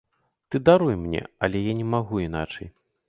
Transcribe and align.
Ты 0.53 0.59
даруй 0.69 0.95
мне, 1.03 1.21
але 1.49 1.61
я 1.71 1.77
не 1.83 1.87
магу 1.93 2.15
іначай. 2.27 2.67